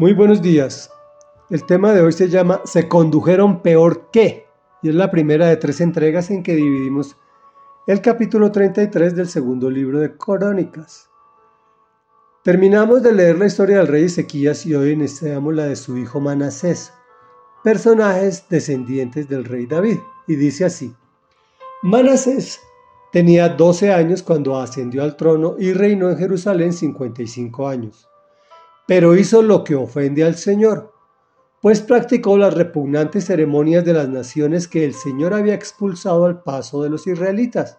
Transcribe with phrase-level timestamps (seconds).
[0.00, 0.90] Muy buenos días.
[1.50, 4.46] El tema de hoy se llama Se condujeron peor que,
[4.82, 7.18] y es la primera de tres entregas en que dividimos
[7.86, 11.10] el capítulo 33 del segundo libro de Crónicas.
[12.42, 16.18] Terminamos de leer la historia del rey Ezequías y hoy iniciamos la de su hijo
[16.18, 16.94] Manasés,
[17.62, 20.94] personajes descendientes del rey David, y dice así.
[21.82, 22.58] Manasés
[23.12, 28.09] tenía 12 años cuando ascendió al trono y reinó en Jerusalén 55 años
[28.90, 30.92] pero hizo lo que ofende al Señor,
[31.62, 36.82] pues practicó las repugnantes ceremonias de las naciones que el Señor había expulsado al paso
[36.82, 37.78] de los israelitas.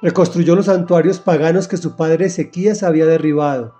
[0.00, 3.74] Reconstruyó los santuarios paganos que su padre Ezequías había derribado.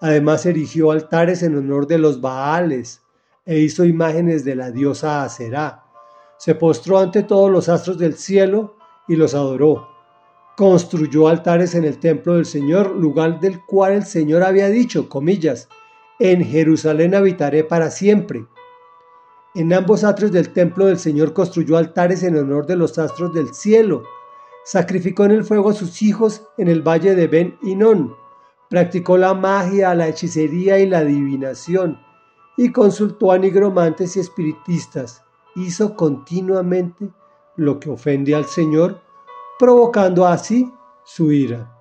[0.00, 3.02] Además erigió altares en honor de los Baales
[3.46, 5.84] e hizo imágenes de la diosa Aserá.
[6.38, 8.74] Se postró ante todos los astros del cielo
[9.06, 9.91] y los adoró
[10.56, 15.68] construyó altares en el templo del Señor, lugar del cual el Señor había dicho, comillas,
[16.18, 18.46] en Jerusalén habitaré para siempre.
[19.54, 23.52] En ambos atrios del templo del Señor construyó altares en honor de los astros del
[23.52, 24.02] cielo.
[24.64, 28.14] Sacrificó en el fuego a sus hijos en el valle de Ben Inón.
[28.70, 31.98] Practicó la magia, la hechicería y la adivinación.
[32.56, 35.22] Y consultó a nigromantes y espiritistas.
[35.54, 37.10] Hizo continuamente
[37.56, 39.02] lo que ofende al Señor
[39.62, 40.74] provocando así
[41.04, 41.72] su ira.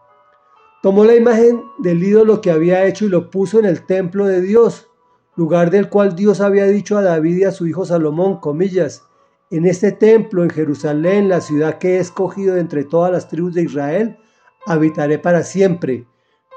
[0.83, 4.39] Tomó la imagen del ídolo que había hecho y lo puso en el templo de
[4.39, 4.87] Dios,
[5.35, 9.01] lugar del cual Dios había dicho a David y a su hijo Salomón, comillas,
[9.49, 13.63] en este templo, en Jerusalén, la ciudad que he escogido entre todas las tribus de
[13.63, 14.19] Israel,
[14.67, 16.05] habitaré para siempre.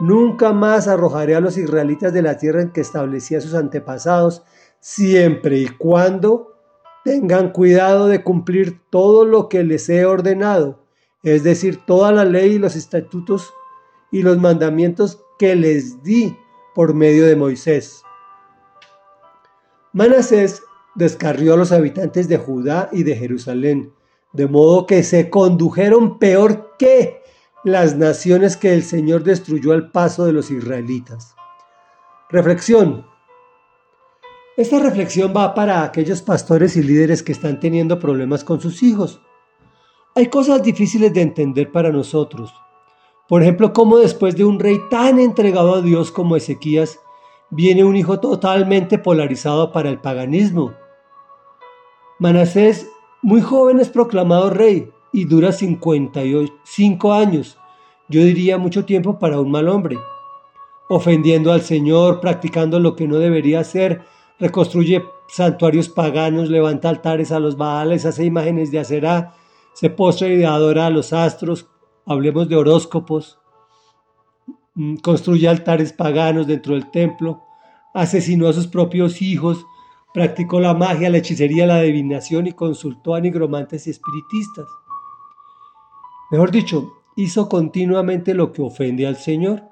[0.00, 4.42] Nunca más arrojaré a los israelitas de la tierra en que establecía sus antepasados,
[4.78, 6.58] siempre y cuando
[7.02, 10.83] tengan cuidado de cumplir todo lo que les he ordenado
[11.24, 13.52] es decir, toda la ley y los estatutos
[14.10, 16.36] y los mandamientos que les di
[16.74, 18.02] por medio de Moisés.
[19.92, 20.62] Manasés
[20.94, 23.92] descarrió a los habitantes de Judá y de Jerusalén,
[24.32, 27.22] de modo que se condujeron peor que
[27.64, 31.34] las naciones que el Señor destruyó al paso de los israelitas.
[32.28, 33.06] Reflexión.
[34.58, 39.22] Esta reflexión va para aquellos pastores y líderes que están teniendo problemas con sus hijos
[40.14, 42.54] hay cosas difíciles de entender para nosotros.
[43.28, 47.00] Por ejemplo, cómo después de un rey tan entregado a Dios como Ezequías,
[47.50, 50.74] viene un hijo totalmente polarizado para el paganismo.
[52.18, 52.88] Manasés,
[53.22, 57.58] muy joven, es proclamado rey y dura 55 años,
[58.08, 59.98] yo diría mucho tiempo para un mal hombre.
[60.88, 64.02] Ofendiendo al Señor, practicando lo que no debería hacer,
[64.38, 69.32] reconstruye santuarios paganos, levanta altares a los Baales, hace imágenes de Aserá,
[69.74, 71.68] se postra y adora a los astros,
[72.06, 73.38] hablemos de horóscopos,
[74.74, 77.42] mm, construye altares paganos dentro del templo,
[77.92, 79.66] asesinó a sus propios hijos,
[80.12, 84.66] practicó la magia, la hechicería, la adivinación y consultó a nigromantes y espiritistas.
[86.30, 89.64] Mejor dicho, hizo continuamente lo que ofende al Señor,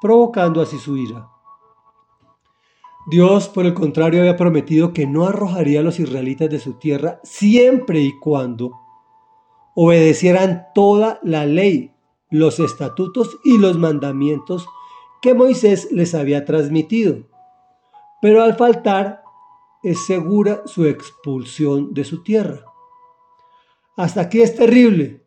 [0.00, 1.28] provocando así su ira.
[3.06, 7.20] Dios, por el contrario, había prometido que no arrojaría a los israelitas de su tierra
[7.24, 8.81] siempre y cuando
[9.74, 11.92] obedecieran toda la ley,
[12.30, 14.66] los estatutos y los mandamientos
[15.20, 17.28] que Moisés les había transmitido.
[18.20, 19.22] Pero al faltar,
[19.82, 22.64] es segura su expulsión de su tierra.
[23.96, 25.26] Hasta aquí es terrible.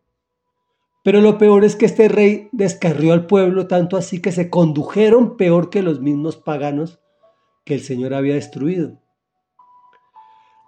[1.03, 5.37] Pero lo peor es que este rey descarrió al pueblo tanto así que se condujeron
[5.37, 6.99] peor que los mismos paganos
[7.63, 8.99] que el Señor había destruido.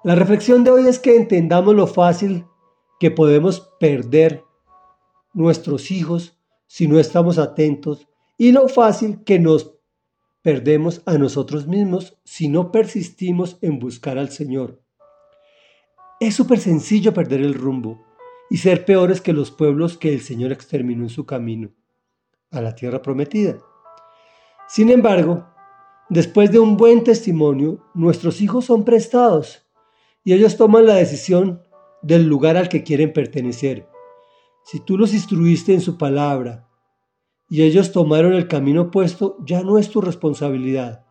[0.04, 2.46] La reflexión de hoy es que entendamos lo fácil
[3.00, 4.44] que podemos perder
[5.34, 9.76] nuestros hijos si no estamos atentos y lo fácil que nos
[10.42, 14.82] perdemos a nosotros mismos si no persistimos en buscar al Señor.
[16.20, 18.04] Es súper sencillo perder el rumbo
[18.50, 21.72] y ser peores que los pueblos que el Señor exterminó en su camino
[22.52, 23.58] a la tierra prometida.
[24.68, 25.48] Sin embargo,
[26.10, 29.66] después de un buen testimonio, nuestros hijos son prestados
[30.24, 31.62] y ellos toman la decisión
[32.02, 33.88] del lugar al que quieren pertenecer.
[34.64, 36.68] Si tú los instruiste en su palabra
[37.50, 41.06] y ellos tomaron el camino opuesto, ya no es tu responsabilidad.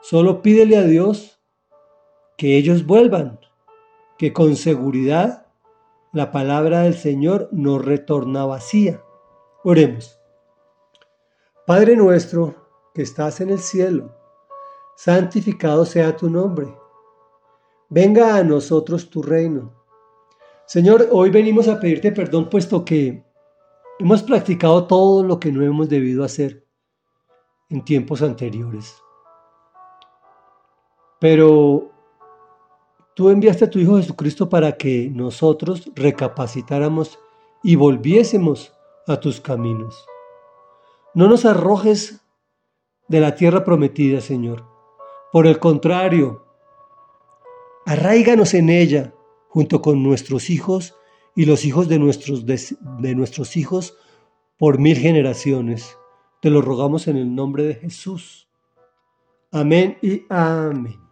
[0.00, 1.40] Solo pídele a Dios
[2.36, 3.40] que ellos vuelvan,
[4.18, 5.46] que con seguridad
[6.12, 9.02] la palabra del Señor no retorna vacía.
[9.64, 10.20] Oremos.
[11.66, 14.14] Padre nuestro que estás en el cielo,
[14.96, 16.72] santificado sea tu nombre.
[17.88, 19.75] Venga a nosotros tu reino
[20.66, 23.24] Señor, hoy venimos a pedirte perdón puesto que
[24.00, 26.66] hemos practicado todo lo que no hemos debido hacer
[27.70, 29.00] en tiempos anteriores.
[31.20, 31.92] Pero
[33.14, 37.16] tú enviaste a tu Hijo Jesucristo para que nosotros recapacitáramos
[37.62, 38.74] y volviésemos
[39.06, 40.04] a tus caminos.
[41.14, 42.26] No nos arrojes
[43.06, 44.64] de la tierra prometida, Señor.
[45.30, 46.44] Por el contrario,
[47.86, 49.12] arraiganos en ella
[49.56, 50.94] junto con nuestros hijos
[51.34, 53.96] y los hijos de nuestros, de, nuestros hijos
[54.58, 55.96] por mil generaciones.
[56.42, 58.50] Te lo rogamos en el nombre de Jesús.
[59.50, 61.05] Amén y amén.